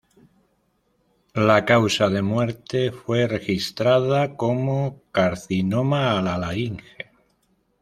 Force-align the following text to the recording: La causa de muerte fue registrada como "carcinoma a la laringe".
La 1.47 1.63
causa 1.63 2.09
de 2.09 2.23
muerte 2.23 2.91
fue 2.91 3.27
registrada 3.27 4.35
como 4.35 5.03
"carcinoma 5.11 6.17
a 6.17 6.23
la 6.23 6.39
laringe". 6.39 7.11